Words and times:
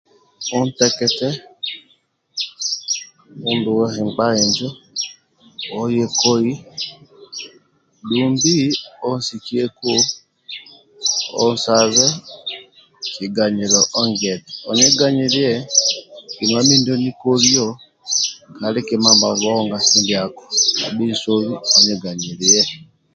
Ontekete 0.57 1.29
onduwe 3.49 3.85
nkpa 4.05 4.27
injo 4.43 4.69
oye 5.81 6.03
koi 6.19 6.51
dumbi 8.09 8.57
onsikieku 9.09 9.89
onsabe 11.45 12.05
kiganyilo 13.13 13.81
ongie 14.01 14.31
eti 14.35 14.53
oniganyilie 14.69 15.53
kima 16.33 16.59
mindiebnikolio 16.67 17.67
kabhi 18.59 18.81
kima 18.87 19.11
mabhonga 19.21 19.77
kindiako 19.89 20.43
abhi 20.85 21.05
nsobi 21.13 21.51
o 21.65 21.69
oniganyilie 21.77 22.61